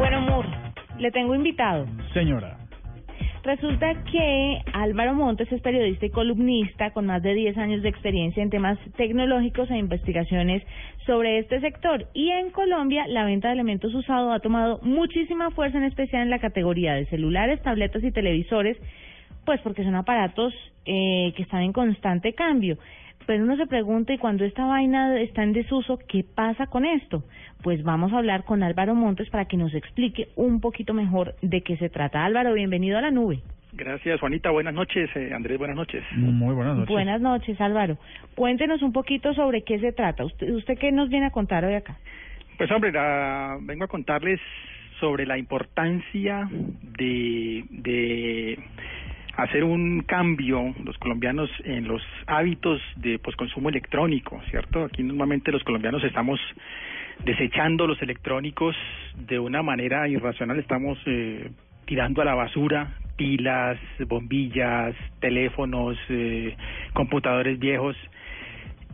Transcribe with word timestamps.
Bueno, 0.00 0.22
Mur, 0.22 0.46
le 0.98 1.10
tengo 1.10 1.34
invitado. 1.34 1.84
Señora. 2.14 2.56
Resulta 3.42 4.02
que 4.10 4.58
Álvaro 4.72 5.12
Montes 5.12 5.52
es 5.52 5.60
periodista 5.60 6.06
y 6.06 6.10
columnista 6.10 6.90
con 6.92 7.04
más 7.04 7.22
de 7.22 7.34
10 7.34 7.58
años 7.58 7.82
de 7.82 7.90
experiencia 7.90 8.42
en 8.42 8.48
temas 8.48 8.78
tecnológicos 8.96 9.70
e 9.70 9.76
investigaciones 9.76 10.62
sobre 11.04 11.38
este 11.38 11.60
sector. 11.60 12.06
Y 12.14 12.30
en 12.30 12.48
Colombia, 12.48 13.06
la 13.08 13.26
venta 13.26 13.48
de 13.48 13.54
elementos 13.54 13.94
usados 13.94 14.34
ha 14.34 14.40
tomado 14.40 14.80
muchísima 14.80 15.50
fuerza, 15.50 15.76
en 15.76 15.84
especial 15.84 16.22
en 16.22 16.30
la 16.30 16.38
categoría 16.38 16.94
de 16.94 17.04
celulares, 17.04 17.60
tabletas 17.60 18.02
y 18.02 18.10
televisores, 18.10 18.78
pues 19.44 19.60
porque 19.60 19.84
son 19.84 19.96
aparatos 19.96 20.54
eh, 20.86 21.34
que 21.36 21.42
están 21.42 21.60
en 21.60 21.74
constante 21.74 22.32
cambio. 22.32 22.78
Pero 23.30 23.44
uno 23.44 23.56
se 23.56 23.68
pregunta, 23.68 24.12
¿y 24.12 24.18
cuando 24.18 24.44
esta 24.44 24.64
vaina 24.66 25.20
está 25.20 25.44
en 25.44 25.52
desuso, 25.52 26.00
qué 26.08 26.24
pasa 26.24 26.66
con 26.66 26.84
esto? 26.84 27.22
Pues 27.62 27.84
vamos 27.84 28.12
a 28.12 28.18
hablar 28.18 28.42
con 28.42 28.64
Álvaro 28.64 28.96
Montes 28.96 29.30
para 29.30 29.44
que 29.44 29.56
nos 29.56 29.72
explique 29.72 30.30
un 30.34 30.60
poquito 30.60 30.94
mejor 30.94 31.36
de 31.40 31.60
qué 31.60 31.76
se 31.76 31.90
trata. 31.90 32.24
Álvaro, 32.24 32.52
bienvenido 32.54 32.98
a 32.98 33.02
la 33.02 33.12
nube. 33.12 33.38
Gracias, 33.72 34.18
Juanita. 34.18 34.50
Buenas 34.50 34.74
noches, 34.74 35.08
eh, 35.14 35.30
Andrés. 35.32 35.58
Buenas 35.58 35.76
noches. 35.76 36.02
Muy 36.16 36.56
buenas 36.56 36.74
noches. 36.74 36.90
Buenas 36.92 37.20
noches, 37.20 37.60
Álvaro. 37.60 37.98
Cuéntenos 38.34 38.82
un 38.82 38.92
poquito 38.92 39.32
sobre 39.32 39.62
qué 39.62 39.78
se 39.78 39.92
trata. 39.92 40.24
¿Usted, 40.24 40.50
usted 40.52 40.76
qué 40.76 40.90
nos 40.90 41.08
viene 41.08 41.26
a 41.26 41.30
contar 41.30 41.64
hoy 41.64 41.74
acá? 41.74 41.98
Pues, 42.58 42.68
hombre, 42.72 42.90
la- 42.90 43.58
vengo 43.62 43.84
a 43.84 43.86
contarles 43.86 44.40
sobre 44.98 45.24
la 45.24 45.38
importancia 45.38 46.48
de, 46.98 47.64
de 47.70 48.58
hacer 49.42 49.64
un 49.64 50.02
cambio 50.02 50.74
los 50.84 50.96
colombianos 50.98 51.50
en 51.64 51.88
los 51.88 52.02
hábitos 52.26 52.80
de 52.96 53.18
pues, 53.18 53.36
consumo 53.36 53.68
electrónico, 53.68 54.40
¿cierto? 54.50 54.84
Aquí 54.84 55.02
normalmente 55.02 55.52
los 55.52 55.64
colombianos 55.64 56.04
estamos 56.04 56.38
desechando 57.24 57.86
los 57.86 58.00
electrónicos 58.02 58.76
de 59.16 59.38
una 59.38 59.62
manera 59.62 60.08
irracional, 60.08 60.58
estamos 60.58 60.98
eh, 61.06 61.50
tirando 61.86 62.22
a 62.22 62.24
la 62.24 62.34
basura 62.34 62.96
pilas, 63.16 63.78
bombillas, 64.08 64.94
teléfonos, 65.20 65.98
eh, 66.08 66.56
computadores 66.94 67.58
viejos 67.58 67.94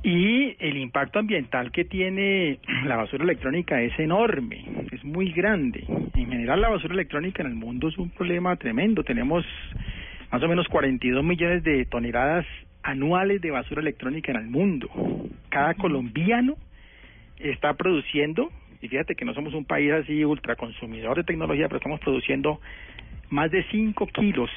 y 0.03 0.57
el 0.59 0.77
impacto 0.77 1.19
ambiental 1.19 1.71
que 1.73 1.85
tiene 1.85 2.59
la 2.85 2.97
basura 2.97 3.25
electrónica 3.25 3.81
es 3.83 3.99
enorme, 3.99 4.65
es 4.93 5.05
muy 5.05 5.33
grande. 5.33 5.85
En 6.15 6.31
general 6.31 6.61
la 6.61 6.69
basura 6.69 6.95
electrónica 6.95 7.43
en 7.43 7.51
el 7.51 7.55
mundo 7.55 7.89
es 7.89 7.99
un 7.99 8.11
problema 8.11 8.57
tremendo. 8.57 9.03
Tenemos 9.03 9.45
más 10.37 10.43
o 10.43 10.49
menos 10.49 10.69
42 10.69 11.25
millones 11.25 11.65
de 11.65 11.87
toneladas 11.87 12.45
anuales 12.83 13.41
de 13.41 13.51
basura 13.51 13.81
electrónica 13.81 14.33
en 14.33 14.37
el 14.37 14.49
mundo. 14.49 14.91
Cada 15.49 15.73
colombiano 15.73 16.57
está 17.39 17.73
produciendo, 17.73 18.51
y 18.83 18.89
fíjate 18.89 19.15
que 19.15 19.25
no 19.25 19.33
somos 19.33 19.55
un 19.55 19.65
país 19.65 19.91
así 19.93 20.27
ultraconsumidor 20.27 21.17
de 21.17 21.25
tecnología, 21.25 21.69
pero 21.69 21.79
estamos 21.79 22.01
produciendo 22.01 22.61
más 23.31 23.51
de 23.51 23.65
5 23.71 24.07
kilos 24.09 24.51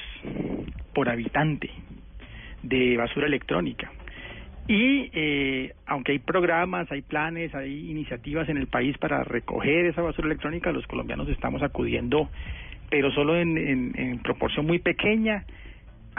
por 0.93 1.07
habitante 1.07 1.69
de 2.61 2.97
basura 2.97 3.27
electrónica. 3.27 3.89
Y 4.67 5.09
eh, 5.13 5.73
aunque 5.85 6.11
hay 6.11 6.19
programas, 6.19 6.91
hay 6.91 7.03
planes, 7.03 7.55
hay 7.55 7.89
iniciativas 7.89 8.49
en 8.49 8.57
el 8.57 8.67
país 8.67 8.97
para 8.97 9.23
recoger 9.23 9.85
esa 9.85 10.01
basura 10.01 10.27
electrónica, 10.27 10.73
los 10.73 10.85
colombianos 10.87 11.29
estamos 11.29 11.63
acudiendo, 11.63 12.29
pero 12.89 13.13
solo 13.13 13.37
en, 13.37 13.57
en, 13.57 13.93
en 13.95 14.19
proporción 14.19 14.65
muy 14.65 14.79
pequeña, 14.79 15.45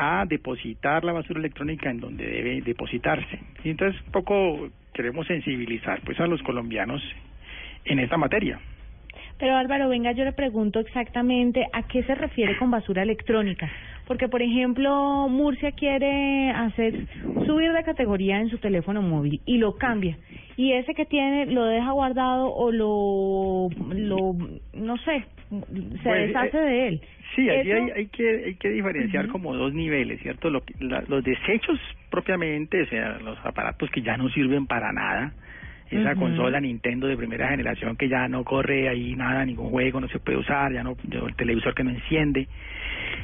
a 0.02 0.24
depositar 0.24 1.04
la 1.04 1.12
basura 1.12 1.40
electrónica 1.40 1.90
en 1.90 2.00
donde 2.00 2.26
debe 2.26 2.62
depositarse. 2.62 3.38
Y 3.62 3.70
entonces 3.70 4.00
un 4.06 4.12
poco 4.12 4.70
queremos 4.94 5.26
sensibilizar 5.26 6.00
pues 6.04 6.18
a 6.20 6.26
los 6.26 6.42
colombianos 6.42 7.02
en 7.84 7.98
esta 7.98 8.16
materia. 8.16 8.58
Pero 9.38 9.56
Álvaro, 9.56 9.90
venga, 9.90 10.12
yo 10.12 10.24
le 10.24 10.32
pregunto 10.32 10.80
exactamente 10.80 11.66
a 11.72 11.82
qué 11.82 12.02
se 12.04 12.14
refiere 12.14 12.56
con 12.58 12.70
basura 12.70 13.02
electrónica. 13.02 13.70
Porque, 14.10 14.26
por 14.26 14.42
ejemplo, 14.42 15.28
Murcia 15.28 15.70
quiere 15.70 16.50
hacer 16.50 17.06
subir 17.46 17.70
de 17.72 17.84
categoría 17.84 18.40
en 18.40 18.48
su 18.50 18.58
teléfono 18.58 19.02
móvil 19.02 19.40
y 19.46 19.58
lo 19.58 19.76
cambia. 19.76 20.18
Y 20.56 20.72
ese 20.72 20.94
que 20.96 21.04
tiene 21.06 21.46
lo 21.46 21.64
deja 21.64 21.92
guardado 21.92 22.52
o 22.52 22.72
lo, 22.72 23.68
lo 23.94 24.34
no 24.74 24.96
sé, 24.96 25.26
se 25.48 26.02
Pues, 26.02 26.26
deshace 26.26 26.58
eh, 26.58 26.60
de 26.60 26.88
él. 26.88 27.00
Sí, 27.36 27.48
allí 27.50 27.70
hay, 27.70 27.90
hay 27.94 28.06
que 28.08 28.44
hay 28.46 28.54
que 28.56 28.70
diferenciar 28.70 29.28
como 29.28 29.54
dos 29.54 29.72
niveles, 29.74 30.20
¿cierto? 30.22 30.50
Lo 30.50 30.64
la- 30.80 31.04
los 31.06 31.22
desechos 31.22 31.78
propiamente, 32.10 32.82
o 32.82 32.86
sea, 32.86 33.16
los 33.20 33.38
aparatos 33.46 33.88
que 33.92 34.02
ya 34.02 34.16
no 34.16 34.28
sirven 34.30 34.66
para 34.66 34.90
nada, 34.92 35.34
esa 35.90 36.14
consola 36.14 36.60
Nintendo 36.60 37.06
de 37.06 37.16
primera 37.16 37.48
generación 37.48 37.96
que 37.96 38.08
ya 38.08 38.28
no 38.28 38.44
corre 38.44 38.88
ahí 38.88 39.14
nada, 39.16 39.44
ningún 39.44 39.70
juego 39.70 40.00
no 40.00 40.08
se 40.08 40.20
puede 40.20 40.38
usar, 40.38 40.72
ya 40.72 40.82
no, 40.82 40.96
el 41.10 41.34
televisor 41.34 41.74
que 41.74 41.84
no 41.84 41.90
enciende. 41.90 42.46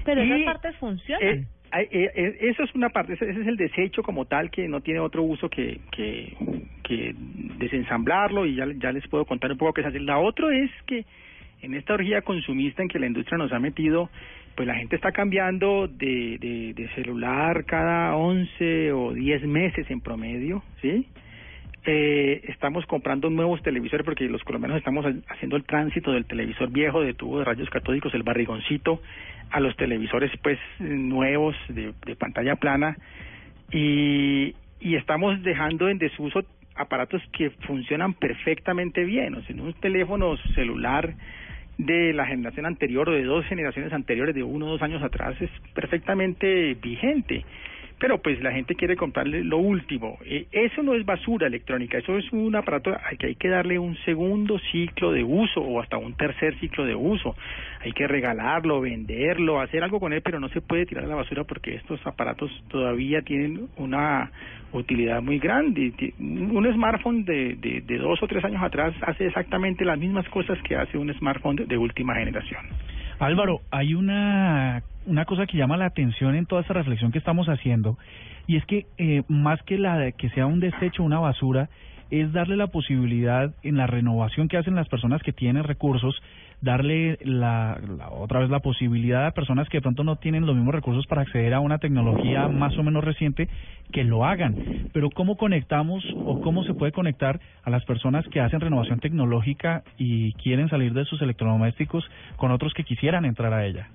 Pero 0.04 0.24
Y, 0.24 0.32
esas 0.32 0.54
partes 0.54 0.76
funcionan. 0.76 1.22
eh, 1.22 1.44
eh, 1.72 2.10
eh, 2.14 2.36
eso 2.40 2.64
es 2.64 2.74
una 2.74 2.88
parte, 2.88 3.14
ese 3.14 3.30
ese 3.30 3.40
es 3.40 3.46
el 3.46 3.56
desecho 3.56 4.02
como 4.02 4.24
tal 4.24 4.50
que 4.50 4.66
no 4.68 4.80
tiene 4.80 5.00
otro 5.00 5.22
uso 5.22 5.48
que, 5.48 5.80
que, 5.92 6.34
que 6.82 7.14
desensamblarlo 7.58 8.46
y 8.46 8.56
ya, 8.56 8.66
ya 8.78 8.92
les 8.92 9.06
puedo 9.08 9.24
contar 9.24 9.52
un 9.52 9.58
poco 9.58 9.74
qué 9.74 9.82
se 9.82 9.88
hace. 9.88 10.00
La 10.00 10.18
otra 10.18 10.56
es 10.56 10.70
que 10.86 11.04
en 11.62 11.74
esta 11.74 11.94
orgía 11.94 12.22
consumista 12.22 12.82
en 12.82 12.88
que 12.88 12.98
la 12.98 13.06
industria 13.06 13.38
nos 13.38 13.52
ha 13.52 13.58
metido, 13.58 14.10
pues 14.54 14.66
la 14.66 14.74
gente 14.74 14.96
está 14.96 15.12
cambiando 15.12 15.86
de, 15.86 16.38
de, 16.38 16.74
de 16.74 16.88
celular 16.94 17.64
cada 17.64 18.16
11 18.16 18.92
o 18.92 19.12
10 19.12 19.42
meses 19.46 19.90
en 19.90 20.00
promedio, 20.00 20.62
¿sí? 20.80 21.06
Eh, 21.86 22.42
estamos 22.48 22.84
comprando 22.86 23.30
nuevos 23.30 23.62
televisores 23.62 24.04
porque 24.04 24.24
los 24.28 24.42
colombianos 24.44 24.78
estamos 24.78 25.06
ha- 25.06 25.14
haciendo 25.32 25.56
el 25.56 25.64
tránsito 25.64 26.12
del 26.12 26.26
televisor 26.26 26.70
viejo 26.70 27.00
de 27.00 27.14
tubo 27.14 27.38
de 27.38 27.44
rayos 27.44 27.70
catódicos, 27.70 28.12
el 28.14 28.24
barrigoncito, 28.24 29.00
a 29.50 29.60
los 29.60 29.76
televisores 29.76 30.32
pues 30.42 30.58
nuevos 30.80 31.56
de, 31.68 31.94
de 32.04 32.16
pantalla 32.16 32.56
plana 32.56 32.98
y, 33.70 34.54
y 34.80 34.96
estamos 34.96 35.42
dejando 35.42 35.88
en 35.88 35.98
desuso 35.98 36.44
aparatos 36.74 37.22
que 37.32 37.50
funcionan 37.66 38.14
perfectamente 38.14 39.04
bien, 39.04 39.34
o 39.36 39.42
sea, 39.42 39.56
un 39.56 39.72
teléfono 39.74 40.36
celular 40.54 41.14
de 41.78 42.12
la 42.12 42.26
generación 42.26 42.66
anterior 42.66 43.08
o 43.08 43.12
de 43.12 43.24
dos 43.24 43.46
generaciones 43.46 43.92
anteriores, 43.92 44.34
de 44.34 44.42
uno 44.42 44.66
o 44.66 44.70
dos 44.70 44.82
años 44.82 45.02
atrás, 45.02 45.36
es 45.40 45.50
perfectamente 45.74 46.74
vigente. 46.74 47.44
Pero 47.98 48.18
pues 48.18 48.42
la 48.42 48.52
gente 48.52 48.74
quiere 48.74 48.94
comprarle 48.94 49.42
lo 49.42 49.56
último. 49.56 50.18
Eh, 50.24 50.46
eso 50.52 50.82
no 50.82 50.94
es 50.94 51.06
basura 51.06 51.46
electrónica, 51.46 51.96
eso 51.96 52.18
es 52.18 52.30
un 52.30 52.54
aparato 52.54 52.90
al 52.90 53.16
que 53.16 53.28
hay 53.28 53.34
que 53.36 53.48
darle 53.48 53.78
un 53.78 53.96
segundo 54.04 54.58
ciclo 54.70 55.12
de 55.12 55.24
uso 55.24 55.60
o 55.60 55.80
hasta 55.80 55.96
un 55.96 56.14
tercer 56.14 56.58
ciclo 56.60 56.84
de 56.84 56.94
uso. 56.94 57.34
Hay 57.80 57.92
que 57.92 58.06
regalarlo, 58.06 58.82
venderlo, 58.82 59.60
hacer 59.60 59.82
algo 59.82 59.98
con 59.98 60.12
él, 60.12 60.20
pero 60.20 60.40
no 60.40 60.48
se 60.50 60.60
puede 60.60 60.84
tirar 60.84 61.04
a 61.04 61.08
la 61.08 61.14
basura 61.14 61.44
porque 61.44 61.74
estos 61.74 62.04
aparatos 62.06 62.50
todavía 62.68 63.22
tienen 63.22 63.68
una 63.76 64.30
utilidad 64.72 65.22
muy 65.22 65.38
grande. 65.38 65.92
Un 66.18 66.70
smartphone 66.74 67.24
de, 67.24 67.54
de, 67.54 67.80
de 67.80 67.98
dos 67.98 68.22
o 68.22 68.26
tres 68.26 68.44
años 68.44 68.62
atrás 68.62 68.94
hace 69.02 69.26
exactamente 69.26 69.86
las 69.86 69.98
mismas 69.98 70.28
cosas 70.28 70.58
que 70.62 70.76
hace 70.76 70.98
un 70.98 71.12
smartphone 71.14 71.66
de 71.66 71.78
última 71.78 72.14
generación. 72.16 72.66
Álvaro, 73.18 73.60
hay 73.70 73.94
una, 73.94 74.82
una 75.06 75.24
cosa 75.24 75.46
que 75.46 75.56
llama 75.56 75.76
la 75.76 75.86
atención 75.86 76.34
en 76.34 76.46
toda 76.46 76.60
esta 76.62 76.74
reflexión 76.74 77.12
que 77.12 77.18
estamos 77.18 77.48
haciendo, 77.48 77.96
y 78.46 78.56
es 78.56 78.64
que 78.66 78.86
eh, 78.98 79.22
más 79.28 79.62
que 79.62 79.78
la 79.78 79.98
de 79.98 80.12
que 80.12 80.28
sea 80.30 80.46
un 80.46 80.60
desecho, 80.60 81.02
una 81.02 81.18
basura, 81.20 81.68
es 82.10 82.32
darle 82.32 82.56
la 82.56 82.68
posibilidad 82.68 83.52
en 83.64 83.76
la 83.76 83.88
renovación 83.88 84.46
que 84.46 84.56
hacen 84.56 84.76
las 84.76 84.88
personas 84.88 85.22
que 85.24 85.32
tienen 85.32 85.64
recursos, 85.64 86.14
darle 86.60 87.18
la, 87.24 87.80
la- 87.98 88.10
otra 88.10 88.38
vez 88.40 88.48
la 88.48 88.60
posibilidad 88.60 89.26
a 89.26 89.32
personas 89.32 89.68
que 89.68 89.78
de 89.78 89.82
pronto 89.82 90.04
no 90.04 90.14
tienen 90.16 90.46
los 90.46 90.54
mismos 90.54 90.74
recursos 90.74 91.04
para 91.08 91.22
acceder 91.22 91.52
a 91.52 91.60
una 91.60 91.78
tecnología 91.78 92.48
más 92.48 92.78
o 92.78 92.84
menos 92.84 93.02
reciente 93.04 93.48
que 93.90 94.04
lo 94.04 94.24
hagan. 94.24 94.56
Pero 94.92 95.10
¿cómo 95.10 95.36
conectamos 95.36 96.04
o 96.22 96.38
cómo 96.38 96.62
se 96.62 96.74
puede 96.74 96.92
conectar 96.92 97.40
a 97.64 97.70
las 97.70 97.84
personas 97.84 98.26
que 98.28 98.40
hacen 98.40 98.60
renovación 98.60 99.00
tecnológica 99.00 99.82
y 99.98 100.32
quieren 100.34 100.68
salir 100.68 100.92
de 100.94 101.04
sus 101.06 101.20
electrodomésticos 101.22 102.08
con 102.36 102.52
otros 102.52 102.72
que 102.72 102.84
quisieran 102.84 103.24
entrar 103.24 103.52
a 103.52 103.66
ella? 103.66 103.88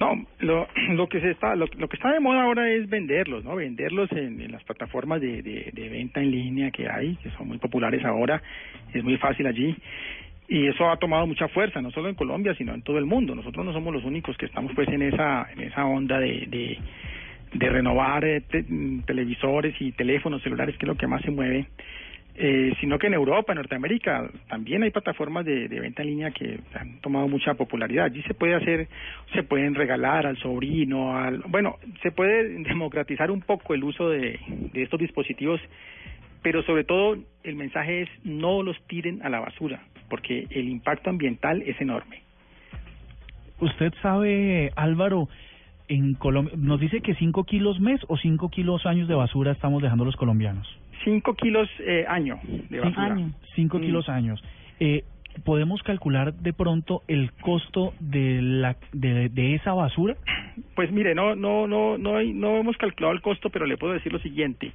No, 0.00 0.26
lo, 0.40 0.68
lo 0.94 1.08
que 1.08 1.20
se 1.20 1.30
está, 1.30 1.54
lo, 1.56 1.66
lo 1.76 1.88
que 1.88 1.96
está 1.96 2.12
de 2.12 2.20
moda 2.20 2.42
ahora 2.42 2.70
es 2.70 2.88
venderlos, 2.88 3.44
¿no? 3.44 3.56
Venderlos 3.56 4.10
en, 4.12 4.40
en 4.40 4.52
las 4.52 4.62
plataformas 4.64 5.20
de, 5.20 5.42
de, 5.42 5.70
de 5.72 5.88
venta 5.88 6.20
en 6.20 6.30
línea 6.30 6.70
que 6.70 6.88
hay, 6.88 7.16
que 7.16 7.30
son 7.30 7.48
muy 7.48 7.58
populares 7.58 8.04
ahora, 8.04 8.42
es 8.92 9.02
muy 9.02 9.16
fácil 9.16 9.46
allí. 9.46 9.76
Y 10.50 10.66
eso 10.66 10.90
ha 10.90 10.96
tomado 10.96 11.26
mucha 11.26 11.46
fuerza, 11.48 11.82
no 11.82 11.90
solo 11.90 12.08
en 12.08 12.14
Colombia, 12.14 12.54
sino 12.54 12.72
en 12.72 12.80
todo 12.80 12.96
el 12.96 13.04
mundo. 13.04 13.34
Nosotros 13.34 13.66
no 13.66 13.72
somos 13.74 13.92
los 13.92 14.04
únicos 14.04 14.36
que 14.38 14.46
estamos 14.46 14.72
pues 14.74 14.88
en 14.88 15.02
esa, 15.02 15.46
en 15.52 15.60
esa 15.60 15.84
onda 15.84 16.18
de, 16.18 16.46
de, 16.46 16.78
de 17.52 17.68
renovar 17.68 18.24
eh, 18.24 18.42
mm, 18.66 19.00
televisores 19.00 19.74
y 19.78 19.92
teléfonos 19.92 20.42
celulares, 20.42 20.76
que 20.78 20.86
es 20.86 20.88
lo 20.88 20.96
que 20.96 21.06
más 21.06 21.20
se 21.20 21.30
mueve. 21.30 21.66
Eh, 22.40 22.72
sino 22.80 23.00
que 23.00 23.08
en 23.08 23.14
Europa, 23.14 23.52
en 23.52 23.56
Norteamérica, 23.56 24.30
también 24.48 24.84
hay 24.84 24.92
plataformas 24.92 25.44
de, 25.44 25.66
venta 25.66 26.02
en 26.02 26.08
línea 26.08 26.30
que 26.30 26.60
han 26.72 27.00
tomado 27.00 27.26
mucha 27.26 27.54
popularidad. 27.54 28.04
Allí 28.04 28.22
se 28.22 28.34
puede 28.34 28.54
hacer, 28.54 28.86
se 29.34 29.42
pueden 29.42 29.74
regalar 29.74 30.24
al 30.24 30.36
sobrino, 30.36 31.18
al, 31.18 31.42
bueno, 31.48 31.78
se 32.00 32.12
puede 32.12 32.48
democratizar 32.62 33.32
un 33.32 33.40
poco 33.40 33.74
el 33.74 33.82
uso 33.82 34.08
de, 34.08 34.38
de 34.72 34.82
estos 34.84 35.00
dispositivos, 35.00 35.60
pero 36.40 36.62
sobre 36.62 36.84
todo 36.84 37.18
el 37.42 37.56
mensaje 37.56 38.02
es 38.02 38.08
no 38.22 38.62
los 38.62 38.80
tiren 38.86 39.20
a 39.24 39.28
la 39.28 39.40
basura. 39.40 39.82
porque 40.08 40.46
el 40.50 40.68
impacto 40.68 41.10
ambiental 41.10 41.62
es 41.62 41.78
enorme. 41.80 42.22
Usted 43.58 43.92
sabe, 44.00 44.70
Álvaro, 44.76 45.28
en 45.88 46.14
Colombia, 46.14 46.54
nos 46.56 46.78
dice 46.78 47.00
que 47.00 47.14
5 47.14 47.42
kilos 47.44 47.80
mes 47.80 48.00
o 48.06 48.16
5 48.16 48.48
kilos 48.50 48.86
años 48.86 49.08
de 49.08 49.14
basura 49.14 49.50
estamos 49.50 49.82
dejando 49.82 50.04
los 50.04 50.14
colombianos. 50.14 50.68
5 51.04 51.34
kilos 51.34 51.68
eh, 51.80 52.04
año 52.08 52.38
de 52.70 52.80
basura. 52.80 53.16
5 53.54 53.78
mm. 53.78 53.80
kilos 53.80 54.08
años. 54.08 54.42
Eh, 54.80 55.04
¿Podemos 55.44 55.82
calcular 55.82 56.34
de 56.34 56.52
pronto 56.52 57.02
el 57.06 57.32
costo 57.32 57.94
de, 58.00 58.40
la, 58.42 58.76
de, 58.92 59.28
de 59.28 59.54
esa 59.54 59.72
basura? 59.72 60.16
Pues 60.74 60.90
mire, 60.90 61.14
no, 61.14 61.36
no, 61.36 61.66
no, 61.66 61.96
no, 61.96 62.22
no 62.22 62.56
hemos 62.56 62.76
calculado 62.76 63.14
el 63.14 63.20
costo, 63.20 63.50
pero 63.50 63.66
le 63.66 63.76
puedo 63.76 63.92
decir 63.92 64.12
lo 64.12 64.18
siguiente. 64.18 64.72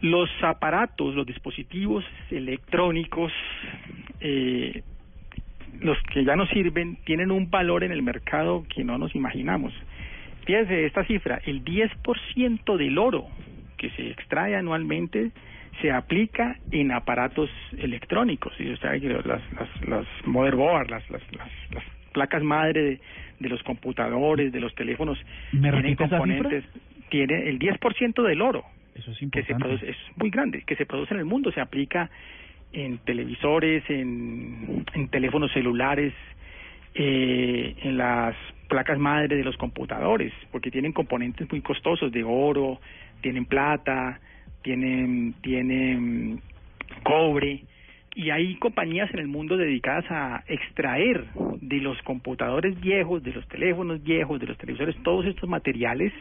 Los 0.00 0.28
aparatos, 0.42 1.14
los 1.14 1.26
dispositivos 1.26 2.04
electrónicos, 2.30 3.32
eh, 4.20 4.82
los 5.80 5.96
que 6.12 6.24
ya 6.24 6.36
no 6.36 6.46
sirven, 6.48 6.96
tienen 7.04 7.30
un 7.30 7.50
valor 7.50 7.84
en 7.84 7.92
el 7.92 8.02
mercado 8.02 8.64
que 8.74 8.84
no 8.84 8.98
nos 8.98 9.14
imaginamos. 9.14 9.72
Fíjense 10.44 10.86
esta 10.86 11.04
cifra, 11.04 11.40
el 11.44 11.64
10% 11.64 12.76
del 12.76 12.98
oro 12.98 13.26
que 13.78 13.90
se 13.90 14.10
extrae 14.10 14.54
anualmente 14.56 15.30
se 15.80 15.90
aplica 15.90 16.56
en 16.70 16.92
aparatos 16.92 17.48
electrónicos. 17.78 18.52
Y 18.58 18.72
usted 18.72 19.00
que 19.00 19.08
las, 19.08 19.24
las, 19.26 19.88
las 19.88 20.06
motherboard, 20.24 20.90
las, 20.90 21.08
las, 21.10 21.22
las, 21.32 21.84
placas 22.12 22.42
madre 22.42 23.00
de, 23.38 23.48
los 23.48 23.62
computadores, 23.62 24.52
de 24.52 24.60
los 24.60 24.74
teléfonos, 24.74 25.18
tienen 25.50 25.94
componentes, 25.94 26.64
tiene 27.10 27.48
el 27.48 27.58
10% 27.58 28.26
del 28.26 28.42
oro. 28.42 28.64
Eso 28.94 29.12
es 29.12 29.30
Que 29.30 29.44
se 29.44 29.54
produce, 29.54 29.90
es 29.90 29.96
muy 30.16 30.30
grande, 30.30 30.64
que 30.66 30.74
se 30.74 30.84
produce 30.84 31.14
en 31.14 31.20
el 31.20 31.26
mundo, 31.26 31.52
se 31.52 31.60
aplica 31.60 32.10
en 32.72 32.98
televisores, 32.98 33.84
en, 33.88 34.84
en 34.92 35.08
teléfonos 35.08 35.52
celulares, 35.52 36.12
eh, 36.94 37.76
en 37.82 37.96
las 37.96 38.34
placas 38.68 38.98
madre 38.98 39.36
de 39.36 39.44
los 39.44 39.56
computadores, 39.56 40.32
porque 40.52 40.70
tienen 40.70 40.92
componentes 40.92 41.50
muy 41.50 41.60
costosos 41.60 42.12
de 42.12 42.22
oro, 42.24 42.80
tienen 43.20 43.46
plata, 43.46 44.20
tienen, 44.62 45.34
tienen 45.42 46.40
cobre, 47.02 47.64
y 48.18 48.30
hay 48.30 48.56
compañías 48.56 49.08
en 49.14 49.20
el 49.20 49.28
mundo 49.28 49.56
dedicadas 49.56 50.04
a 50.10 50.42
extraer 50.48 51.24
de 51.60 51.76
los 51.76 52.00
computadores 52.02 52.78
viejos, 52.80 53.22
de 53.22 53.32
los 53.32 53.46
teléfonos 53.46 54.02
viejos, 54.02 54.40
de 54.40 54.46
los 54.48 54.58
televisores, 54.58 54.96
todos 55.04 55.24
estos 55.26 55.48
materiales 55.48 56.12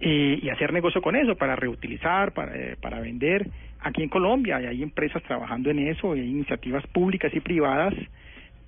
eh, 0.00 0.38
y 0.40 0.48
hacer 0.50 0.72
negocio 0.72 1.02
con 1.02 1.16
eso 1.16 1.34
para 1.34 1.56
reutilizar, 1.56 2.32
para, 2.32 2.54
eh, 2.54 2.76
para 2.80 3.00
vender. 3.00 3.48
Aquí 3.80 4.04
en 4.04 4.08
Colombia 4.08 4.58
hay 4.58 4.84
empresas 4.84 5.20
trabajando 5.24 5.70
en 5.70 5.80
eso, 5.88 6.12
hay 6.12 6.20
iniciativas 6.20 6.86
públicas 6.86 7.34
y 7.34 7.40
privadas 7.40 7.94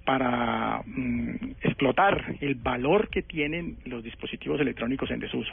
para 0.05 0.83
mm, 0.87 1.53
explotar 1.63 2.37
el 2.41 2.55
valor 2.57 3.09
que 3.09 3.23
tienen 3.23 3.77
los 3.85 4.03
dispositivos 4.03 4.61
electrónicos 4.61 5.11
en 5.11 5.21
desuso. 5.21 5.53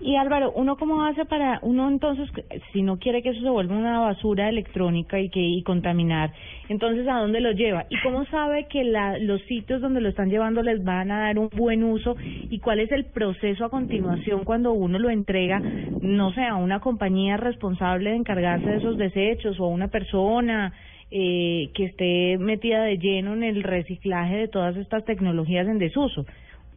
Y 0.00 0.16
Álvaro, 0.16 0.50
¿uno 0.56 0.76
cómo 0.76 1.04
hace 1.04 1.24
para, 1.26 1.60
uno 1.62 1.88
entonces, 1.88 2.28
si 2.72 2.82
no 2.82 2.98
quiere 2.98 3.22
que 3.22 3.28
eso 3.28 3.40
se 3.40 3.48
vuelva 3.48 3.76
una 3.76 4.00
basura 4.00 4.48
electrónica 4.48 5.20
y 5.20 5.28
que 5.28 5.40
y 5.40 5.62
contaminar, 5.62 6.32
entonces 6.68 7.06
¿a 7.06 7.18
dónde 7.18 7.40
lo 7.40 7.52
lleva? 7.52 7.86
¿Y 7.88 8.00
cómo 8.00 8.24
sabe 8.24 8.66
que 8.66 8.82
la, 8.82 9.16
los 9.18 9.40
sitios 9.42 9.80
donde 9.80 10.00
lo 10.00 10.08
están 10.08 10.28
llevando 10.28 10.60
les 10.60 10.82
van 10.82 11.12
a 11.12 11.20
dar 11.20 11.38
un 11.38 11.48
buen 11.54 11.84
uso? 11.84 12.16
¿Y 12.18 12.58
cuál 12.58 12.80
es 12.80 12.90
el 12.90 13.04
proceso 13.04 13.64
a 13.64 13.70
continuación 13.70 14.42
cuando 14.42 14.72
uno 14.72 14.98
lo 14.98 15.08
entrega, 15.08 15.60
no 15.60 16.32
sé, 16.32 16.42
a 16.42 16.56
una 16.56 16.80
compañía 16.80 17.36
responsable 17.36 18.10
de 18.10 18.16
encargarse 18.16 18.66
de 18.66 18.76
esos 18.78 18.98
desechos 18.98 19.60
o 19.60 19.66
a 19.66 19.68
una 19.68 19.86
persona? 19.86 20.72
Eh, 21.14 21.68
que 21.74 21.84
esté 21.84 22.38
metida 22.38 22.84
de 22.84 22.96
lleno 22.96 23.34
en 23.34 23.42
el 23.42 23.62
reciclaje 23.62 24.34
de 24.34 24.48
todas 24.48 24.74
estas 24.78 25.04
tecnologías 25.04 25.68
en 25.68 25.78
desuso. 25.78 26.24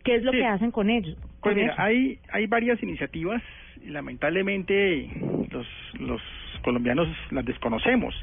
¿Qué 0.03 0.15
es 0.15 0.23
lo 0.23 0.33
que 0.33 0.45
hacen 0.45 0.71
con 0.71 0.89
ellos? 0.89 1.15
Pues 1.41 1.55
mira, 1.55 1.73
hay, 1.77 2.19
hay 2.29 2.45
varias 2.45 2.83
iniciativas 2.83 3.41
y 3.81 3.91
lamentablemente 3.91 5.09
los, 5.49 5.65
los 6.01 6.21
colombianos 6.63 7.07
las 7.31 7.45
desconocemos. 7.45 8.13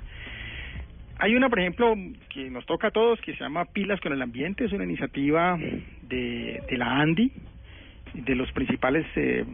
Hay 1.18 1.34
una, 1.34 1.48
por 1.48 1.60
ejemplo, 1.60 1.94
que 2.28 2.50
nos 2.50 2.66
toca 2.66 2.88
a 2.88 2.90
todos, 2.90 3.18
que 3.22 3.32
se 3.32 3.42
llama 3.42 3.64
Pilas 3.64 3.98
con 4.02 4.12
el 4.12 4.20
Ambiente, 4.20 4.66
es 4.66 4.72
una 4.72 4.84
iniciativa 4.84 5.56
de, 6.02 6.62
de 6.68 6.76
la 6.76 7.00
ANDI, 7.00 7.32
de 8.12 8.34
los 8.34 8.52
principales 8.52 9.06
eh, 9.16 9.46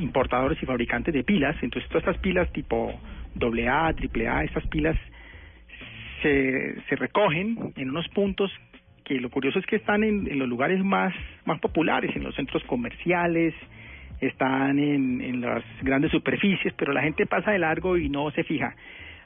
importadores 0.00 0.62
y 0.62 0.66
fabricantes 0.66 1.12
de 1.12 1.24
pilas. 1.24 1.56
Entonces, 1.62 1.88
todas 1.88 2.04
estas 2.04 2.18
pilas 2.18 2.48
tipo 2.52 2.92
AA, 3.40 3.88
AAA, 3.88 4.44
estas 4.44 4.66
pilas 4.68 4.96
se, 6.22 6.80
se 6.88 6.96
recogen 6.96 7.72
en 7.76 7.90
unos 7.90 8.08
puntos 8.08 8.50
que 9.06 9.20
lo 9.20 9.30
curioso 9.30 9.60
es 9.60 9.66
que 9.66 9.76
están 9.76 10.02
en, 10.02 10.36
los 10.36 10.48
lugares 10.48 10.84
más, 10.84 11.14
más 11.44 11.60
populares, 11.60 12.14
en 12.16 12.24
los 12.24 12.34
centros 12.34 12.62
comerciales, 12.64 13.54
están 14.20 14.78
en, 14.78 15.40
las 15.40 15.62
grandes 15.82 16.10
superficies, 16.10 16.74
pero 16.76 16.92
la 16.92 17.02
gente 17.02 17.24
pasa 17.24 17.52
de 17.52 17.60
largo 17.60 17.96
y 17.96 18.08
no 18.08 18.30
se 18.32 18.42
fija. 18.42 18.74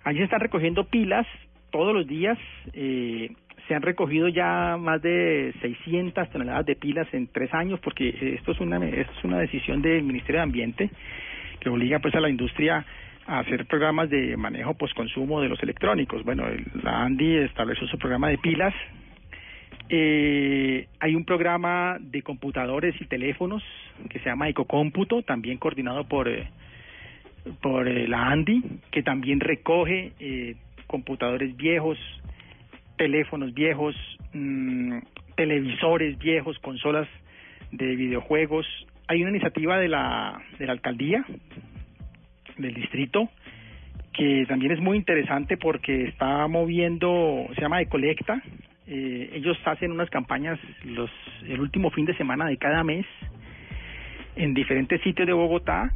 Allí 0.05 0.19
se 0.19 0.25
están 0.25 0.41
recogiendo 0.41 0.85
pilas 0.85 1.27
todos 1.71 1.95
los 1.95 2.07
días. 2.07 2.37
Eh, 2.75 3.31
se 3.67 3.75
han 3.75 3.83
recogido 3.83 4.29
ya 4.29 4.77
más 4.79 5.01
de 5.01 5.55
600 5.63 6.29
toneladas 6.29 6.67
de 6.67 6.77
pilas 6.77 7.07
en 7.13 7.29
tres 7.29 7.53
años, 7.55 7.81
porque 7.81 8.35
esto 8.37 8.53
es 8.53 8.61
una, 8.61 8.85
esto 8.85 9.13
es 9.17 9.25
una 9.25 9.39
decisión 9.39 9.81
del 9.81 10.03
Ministerio 10.03 10.41
de 10.41 10.45
Ambiente 10.45 10.91
que 11.59 11.71
obliga 11.71 12.01
pues 12.01 12.15
a 12.15 12.21
la 12.21 12.29
industria 12.29 12.85
hacer 13.39 13.67
programas 13.67 14.11
de 14.11 14.37
manejo 14.37 14.75
post-consumo 14.75 15.41
de 15.41 15.49
los 15.49 15.63
electrónicos. 15.63 16.25
Bueno, 16.25 16.45
la 16.83 17.03
ANDI 17.03 17.37
estableció 17.39 17.87
su 17.87 17.99
programa 17.99 18.29
de 18.29 18.39
pilas 18.39 18.75
eh, 19.93 20.87
hay 21.01 21.17
un 21.17 21.25
programa 21.25 21.99
de 22.01 22.23
computadores 22.23 22.95
y 23.01 23.07
teléfonos 23.07 23.63
que 24.09 24.21
se 24.21 24.27
llama 24.27 24.49
Ecocómputo, 24.49 25.23
también 25.23 25.59
coordinado 25.59 26.05
por, 26.05 26.29
eh, 26.29 26.49
por 27.61 27.89
eh, 27.89 28.07
la 28.07 28.29
ANDI, 28.29 28.63
que 28.93 29.03
también 29.03 29.41
recoge 29.41 30.13
eh, 30.21 30.55
computadores 30.87 31.57
viejos, 31.57 31.99
teléfonos 32.97 33.53
viejos, 33.53 33.97
mm, 34.33 34.99
televisores 35.35 36.17
viejos, 36.19 36.57
consolas 36.61 37.09
de 37.73 37.97
videojuegos. 37.97 38.67
Hay 39.09 39.23
una 39.23 39.31
iniciativa 39.31 39.77
de 39.79 39.89
la, 39.89 40.41
de 40.61 40.67
la 40.67 40.73
alcaldía, 40.73 41.25
del 42.61 42.75
distrito, 42.75 43.29
que 44.13 44.45
también 44.49 44.73
es 44.73 44.81
muy 44.81 44.97
interesante 44.97 45.57
porque 45.57 46.05
está 46.05 46.47
moviendo, 46.49 47.47
se 47.55 47.61
llama 47.61 47.81
Ecolecta, 47.81 48.43
eh, 48.87 49.31
ellos 49.35 49.57
hacen 49.65 49.93
unas 49.93 50.11
campañas 50.11 50.59
los 50.85 51.11
el 51.47 51.61
último 51.61 51.91
fin 51.91 52.07
de 52.07 52.17
semana 52.17 52.47
de 52.47 52.57
cada 52.57 52.83
mes 52.83 53.07
en 54.35 54.53
diferentes 54.53 55.01
sitios 55.03 55.27
de 55.27 55.33
Bogotá, 55.33 55.93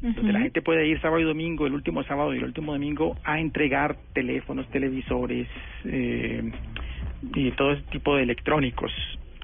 donde 0.00 0.32
la 0.32 0.40
gente 0.40 0.62
puede 0.62 0.86
ir 0.86 1.00
sábado 1.00 1.20
y 1.20 1.24
domingo, 1.24 1.66
el 1.66 1.72
último 1.72 2.04
sábado 2.04 2.34
y 2.34 2.38
el 2.38 2.44
último 2.44 2.72
domingo, 2.72 3.16
a 3.24 3.40
entregar 3.40 3.96
teléfonos, 4.12 4.68
televisores 4.70 5.48
eh, 5.84 6.52
y 7.34 7.50
todo 7.52 7.72
ese 7.72 7.82
tipo 7.90 8.14
de 8.14 8.22
electrónicos. 8.22 8.92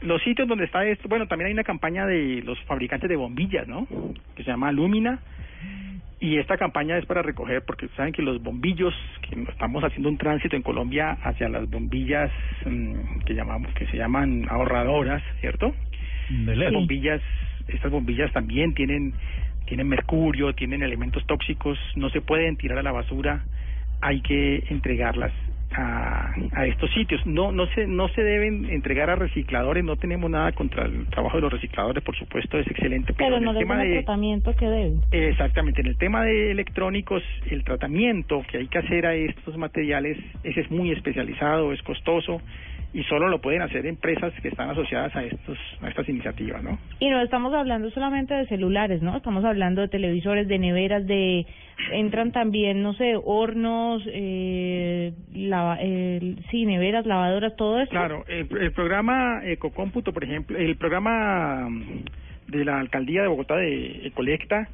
Los 0.03 0.23
sitios 0.23 0.47
donde 0.47 0.65
está 0.65 0.87
esto, 0.87 1.09
bueno, 1.09 1.27
también 1.27 1.47
hay 1.47 1.53
una 1.55 1.65
campaña 1.65 2.07
de 2.07 2.43
los 2.43 2.61
fabricantes 2.65 3.09
de 3.09 3.17
bombillas, 3.17 3.67
¿no? 3.67 3.87
Que 4.37 4.45
se 4.45 4.51
llama 4.51 4.71
Lumina 4.71 5.21
y 6.23 6.39
esta 6.39 6.57
campaña 6.57 6.97
es 6.99 7.05
para 7.05 7.21
recoger, 7.21 7.65
porque 7.65 7.89
saben 7.97 8.13
que 8.13 8.23
los 8.23 8.41
bombillos, 8.41 8.95
que 9.23 9.43
estamos 9.51 9.83
haciendo 9.83 10.09
un 10.09 10.19
tránsito 10.19 10.55
en 10.55 10.63
Colombia 10.63 11.19
hacia 11.21 11.49
las 11.49 11.69
bombillas 11.69 12.31
mm, 12.65 13.25
que 13.27 13.35
llamamos, 13.35 13.75
que 13.75 13.89
se 13.89 13.97
llaman 13.97 14.47
ahorradoras, 14.49 15.21
¿cierto? 15.41 15.75
Las 16.31 16.73
bombillas, 16.73 17.21
estas 17.67 17.91
bombillas 17.91 18.33
también 18.33 18.73
tienen, 18.73 19.15
tienen 19.67 19.89
mercurio, 19.89 20.55
tienen 20.55 20.85
elementos 20.85 21.27
tóxicos, 21.27 21.77
no 21.97 22.09
se 22.11 22.21
pueden 22.21 22.57
tirar 22.57 22.79
a 22.79 22.83
la 22.85 22.93
basura, 22.93 23.45
hay 24.01 24.21
que 24.21 24.63
entregarlas 24.71 25.33
a, 25.75 26.35
a 26.53 26.67
estos 26.67 26.91
sitios. 26.93 27.25
No 27.27 27.53
no 27.53 27.67
se 27.69 27.87
no 27.87 28.09
se 28.09 28.23
deben 28.23 28.67
entregar 28.71 29.11
a 29.11 29.17
recicladores, 29.17 29.85
no 29.85 29.97
tenemos 29.97 30.31
nada 30.31 30.53
contra 30.53 30.85
el 30.87 31.07
trabajo 31.07 31.37
de 31.37 31.43
los 31.43 31.53
recicladores, 31.53 32.03
por 32.03 32.17
supuesto, 32.17 32.59
es 32.59 32.67
excelente. 32.67 33.15
Pero, 33.15 33.41
no 33.41 33.53
el 33.53 33.59
tema 33.59 33.83
el 33.83 33.95
tratamiento 33.95 34.55
que 34.55 34.67
deben. 34.67 35.01
Exactamente, 35.11 35.81
en 35.81 35.89
el 35.89 35.97
tema 35.97 36.25
de 36.25 36.51
electrónicos, 36.51 37.23
el 37.51 37.65
tratamiento 37.65 38.43
que 38.51 38.59
hay 38.59 38.69
que 38.69 38.79
hacer 38.79 39.07
a 39.07 39.15
estos 39.15 39.57
materiales 39.57 40.19
ese 40.43 40.61
es 40.61 40.71
muy 40.71 40.91
especializado, 40.93 41.73
es 41.73 41.83
costoso 41.83 42.41
y 42.95 43.03
solo 43.05 43.29
lo 43.29 43.41
pueden 43.41 43.63
hacer 43.63 43.87
empresas 43.87 44.33
que 44.43 44.49
están 44.49 44.71
asociadas 44.71 45.15
a 45.17 45.25
estos 45.25 45.59
a 45.81 45.89
estas 45.89 46.09
iniciativas, 46.09 46.63
¿no? 46.63 46.79
Y 47.01 47.09
no 47.09 47.23
estamos 47.23 47.55
hablando 47.55 47.91
solamente 47.91 48.35
de 48.35 48.47
celulares, 48.47 49.03
¿no? 49.03 49.17
Estamos 49.17 49.45
hablando 49.45 49.81
de 49.81 49.89
televisores, 49.89 50.47
de 50.47 50.59
neveras, 50.59 51.07
de 51.07 51.47
entran 51.93 52.33
también, 52.33 52.83
no 52.83 52.93
sé, 52.95 53.15
hornos, 53.17 54.03
eh, 54.07 55.13
lava, 55.35 55.79
eh, 55.81 56.37
sí, 56.51 56.67
neveras, 56.67 57.07
lavadoras, 57.07 57.57
todo 57.57 57.81
eso. 57.81 57.91
Claro, 57.91 58.25
el, 58.29 58.47
el 58.59 58.73
programa 58.73 59.41
Ecocómputo, 59.45 60.13
por 60.13 60.25
ejemplo, 60.25 60.59
el 60.59 60.77
programa 60.77 61.69
de 62.49 62.65
la 62.65 62.79
alcaldía 62.79 63.23
de 63.23 63.29
Bogotá 63.29 63.57
de 63.57 64.07
Ecolecta 64.07 64.69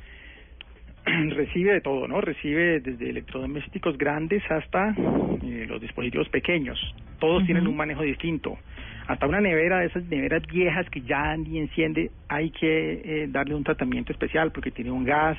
recibe 1.31 1.73
de 1.73 1.81
todo, 1.81 2.07
¿no? 2.09 2.21
Recibe 2.21 2.81
desde 2.81 3.11
electrodomésticos 3.11 3.97
grandes 3.97 4.43
hasta 4.51 4.95
eh, 5.43 5.67
los 5.69 5.81
dispositivos 5.81 6.29
pequeños. 6.29 6.79
Todos 7.19 7.45
tienen 7.45 7.67
un 7.67 7.77
manejo 7.77 8.03
distinto. 8.03 8.59
Hasta 9.07 9.27
una 9.27 9.41
nevera 9.41 9.79
de 9.79 9.87
esas 9.87 10.05
neveras 10.05 10.43
viejas 10.47 10.89
que 10.91 11.01
ya 11.01 11.37
ni 11.37 11.59
enciende, 11.59 12.11
hay 12.29 12.51
que 12.51 12.93
eh, 13.05 13.27
darle 13.29 13.55
un 13.55 13.65
tratamiento 13.65 14.13
especial 14.13 14.53
porque 14.53 14.71
tiene 14.71 14.91
un 14.91 15.05
gas 15.05 15.39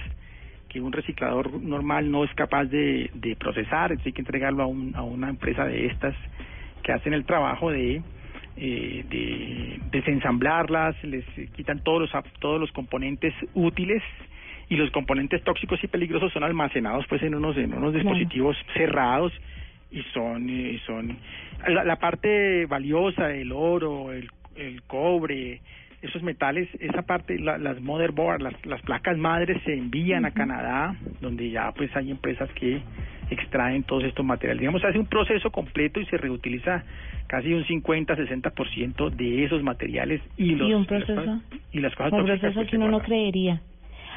que 0.68 0.82
un 0.82 0.92
reciclador 0.92 1.62
normal 1.62 2.12
no 2.12 2.24
es 2.24 2.34
capaz 2.36 2.66
de, 2.66 3.10
de 3.14 3.36
procesar, 3.36 3.92
entonces 3.92 4.08
hay 4.08 4.14
que 4.14 4.22
entregarlo 4.22 4.64
a, 4.64 4.68
un, 4.68 4.96
a 4.96 5.04
una 5.04 5.30
empresa 5.30 5.66
de 5.66 5.88
estas 5.88 6.16
que 6.84 6.92
hacen 6.92 7.14
el 7.14 7.26
trabajo 7.26 7.72
de 7.72 8.02
eh, 8.62 9.06
de 9.10 9.80
desensamblarlas, 9.92 11.02
les 11.04 11.26
quitan 11.56 11.82
todos 11.82 12.02
los 12.02 12.24
todos 12.40 12.60
los 12.60 12.72
componentes 12.72 13.34
útiles 13.54 14.04
y 14.70 14.76
los 14.76 14.92
componentes 14.92 15.44
tóxicos 15.44 15.84
y 15.84 15.88
peligrosos 15.88 16.32
son 16.32 16.44
almacenados 16.44 17.06
pues 17.08 17.22
en 17.24 17.36
unos 17.36 17.58
en 17.58 17.74
unos 17.74 17.94
dispositivos 17.94 18.56
cerrados 18.74 19.34
y 19.92 20.04
son 20.14 20.48
y 20.50 20.78
son 20.86 21.18
la, 21.68 21.84
la, 21.84 21.96
parte 21.98 22.68
valiosa 22.68 23.34
el 23.34 23.52
oro 23.52 24.14
el, 24.14 24.30
el 24.56 24.84
cobre 24.84 25.62
esos 26.04 26.22
metales 26.22 26.70
esa 26.80 27.02
parte 27.02 27.40
la, 27.40 27.58
las 27.58 27.82
motherboard 27.82 28.42
las 28.42 28.66
las 28.66 28.82
placas 28.84 29.18
madres 29.18 29.62
se 29.66 29.74
envían 29.74 30.26
a 30.26 30.32
Canadá 30.32 30.96
donde 31.20 31.50
ya 31.50 31.72
pues 31.72 31.94
hay 31.96 32.12
empresas 32.12 32.50
que 32.54 32.80
extraen 33.32 33.84
todos 33.84 34.04
estos 34.04 34.26
materiales 34.26 34.62
digamos 34.62 34.84
hace 34.86 35.00
un 35.00 35.08
proceso 35.08 35.50
completo 35.50 36.00
y 36.00 36.06
se 36.06 36.18
reutiliza 36.18 36.84
casi 37.26 37.54
un 37.54 37.64
50-60% 37.64 39.10
de 39.12 39.46
esos 39.46 39.64
materiales 39.64 40.22
y 40.38 40.56
los 40.56 40.70
¿Y 40.70 40.74
un 40.74 40.86
proceso? 40.86 41.42
y 41.72 41.80
las 41.80 41.96
cosas 41.96 42.14
un 42.14 42.26
proceso 42.26 42.54
pues, 42.54 42.70
que 42.70 42.78
uno 42.78 42.90
no 42.90 43.00
creería. 43.02 43.62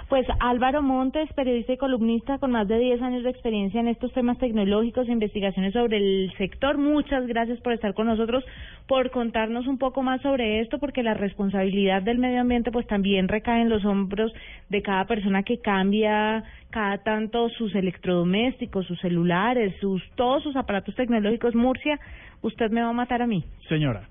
Pues 0.09 0.27
Álvaro 0.41 0.83
Montes, 0.83 1.33
periodista 1.33 1.73
y 1.73 1.77
columnista 1.77 2.39
con 2.39 2.51
más 2.51 2.69
de 2.69 2.79
10 2.79 3.03
años 3.03 3.23
de 3.23 3.31
experiencia 3.31 3.81
en 3.81 3.89
estos 3.89 4.13
temas 4.13 4.39
tecnológicos 4.39 5.09
e 5.09 5.13
investigaciones 5.13 5.73
sobre 5.73 5.97
el 5.97 6.33
sector. 6.37 6.77
Muchas 6.77 7.27
gracias 7.27 7.61
por 7.61 7.73
estar 7.73 7.95
con 7.95 8.07
nosotros, 8.07 8.45
por 8.87 9.11
contarnos 9.11 9.67
un 9.67 9.79
poco 9.79 10.03
más 10.03 10.21
sobre 10.21 10.61
esto, 10.61 10.79
porque 10.79 11.03
la 11.03 11.15
responsabilidad 11.15 12.03
del 12.03 12.19
medio 12.19 12.41
ambiente 12.41 12.71
pues 12.71 12.87
también 12.87 13.29
recae 13.29 13.63
en 13.63 13.69
los 13.69 13.85
hombros 13.85 14.33
de 14.69 14.83
cada 14.83 15.07
persona 15.07 15.43
que 15.43 15.61
cambia 15.61 16.45
cada 16.71 16.99
tanto 16.99 17.49
sus 17.51 17.75
electrodomésticos, 17.75 18.87
sus 18.87 19.01
celulares, 19.01 19.75
sus 19.81 20.03
todos 20.15 20.43
sus 20.43 20.57
aparatos 20.57 20.95
tecnológicos. 20.95 21.55
Murcia, 21.55 21.99
usted 22.43 22.71
me 22.71 22.83
va 22.83 22.89
a 22.89 22.93
matar 22.93 23.23
a 23.23 23.27
mí 23.27 23.45
Señora, 23.69 24.09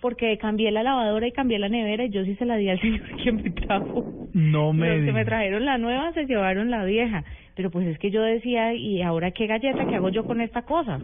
porque 0.00 0.36
cambié 0.38 0.70
la 0.70 0.82
lavadora 0.82 1.26
y 1.26 1.32
cambié 1.32 1.58
la 1.58 1.68
nevera 1.68 2.04
y 2.04 2.10
yo 2.10 2.24
sí 2.24 2.34
se 2.36 2.44
la 2.44 2.56
di 2.56 2.68
al 2.68 2.80
señor 2.80 3.16
que 3.22 3.32
me 3.32 3.50
trajo. 3.50 4.28
no 4.32 4.72
me 4.72 4.96
Los 4.96 5.06
que 5.06 5.12
me 5.12 5.24
trajeron 5.24 5.64
la 5.64 5.78
nueva 5.78 6.12
se 6.12 6.26
llevaron 6.26 6.70
la 6.70 6.84
vieja. 6.84 7.24
Pero 7.54 7.70
pues 7.70 7.86
es 7.88 7.98
que 7.98 8.10
yo 8.10 8.22
decía, 8.22 8.74
¿y 8.74 9.02
ahora 9.02 9.32
qué 9.32 9.46
galleta? 9.46 9.86
¿Qué 9.86 9.96
hago 9.96 10.10
yo 10.10 10.24
con 10.24 10.40
esta 10.40 10.62
cosa? 10.62 11.00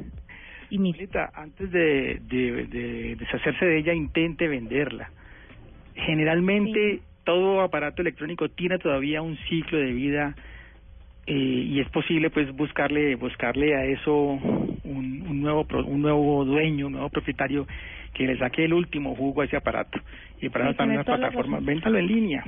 Y 0.70 0.78
mi... 0.78 0.94
Antes 1.34 1.70
de, 1.70 2.20
de, 2.28 2.66
de 2.66 3.16
deshacerse 3.16 3.64
de 3.64 3.78
ella, 3.78 3.92
intente 3.92 4.48
venderla. 4.48 5.10
Generalmente 5.94 7.00
todo 7.24 7.60
aparato 7.62 8.02
electrónico 8.02 8.48
tiene 8.48 8.78
todavía 8.78 9.22
un 9.22 9.36
ciclo 9.48 9.78
de 9.78 9.92
vida 9.92 10.34
eh, 11.26 11.32
y 11.32 11.80
es 11.80 11.88
posible 11.88 12.30
pues 12.30 12.54
buscarle 12.54 13.14
buscarle 13.16 13.74
a 13.74 13.84
eso 13.86 14.38
un, 14.84 15.22
un 15.28 15.40
nuevo 15.40 15.64
pro- 15.64 15.84
un 15.84 16.02
nuevo 16.02 16.44
dueño, 16.44 16.86
un 16.86 16.92
nuevo 16.92 17.08
propietario 17.08 17.66
que 18.12 18.26
le 18.26 18.38
saque 18.38 18.64
el 18.64 18.72
último 18.72 19.14
jugo 19.16 19.42
a 19.42 19.44
ese 19.46 19.56
aparato. 19.56 19.98
Y 20.40 20.48
para 20.48 20.66
eso 20.66 20.76
también 20.76 20.98
las 20.98 21.06
plataformas, 21.06 21.64
véntalo 21.64 21.98
en 21.98 22.06
línea. 22.06 22.44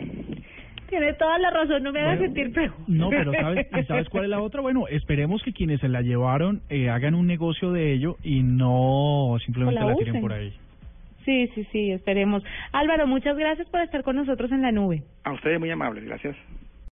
Tiene 0.89 1.15
toda 1.15 1.37
la 1.39 1.51
razón, 1.51 1.83
no 1.83 1.91
me 1.93 1.99
hagas 2.01 2.19
Bueno, 2.19 2.35
sentir 2.35 2.53
peor. 2.53 2.73
No, 2.87 3.11
pero 3.11 3.33
¿sabes, 3.33 3.67
¿y 3.77 3.83
¿sabes 3.85 4.09
cuál 4.09 4.25
es 4.25 4.31
la 4.31 4.41
otra? 4.41 4.61
Bueno, 4.61 4.87
esperemos 4.89 5.43
que 5.43 5.53
quienes 5.53 5.81
se 5.81 5.89
la 5.89 6.01
llevaron 6.03 6.61
eh, 6.69 6.89
hagan 6.91 7.15
un 7.17 7.27
negocio 7.27 7.73
de 7.73 7.93
ello 7.93 8.17
y 8.23 8.43
no 8.45 9.37
simplemente 9.45 9.81
la 9.81 9.87
la 9.87 9.95
tiren 9.97 10.11
usen. 10.13 10.23
por 10.23 10.33
ahí. 10.33 10.53
Sí, 11.25 11.49
sí, 11.57 11.67
sí, 11.73 11.91
esperemos. 11.91 12.45
Álvaro, 12.71 13.09
muchas 13.09 13.37
gracias 13.37 13.69
por 13.71 13.81
estar 13.81 14.05
con 14.05 14.15
nosotros 14.15 14.53
en 14.53 14.63
la 14.63 14.71
nube. 14.71 15.03
A 15.25 15.33
ustedes 15.33 15.59
muy 15.59 15.71
amables, 15.71 16.05
gracias. 16.05 16.37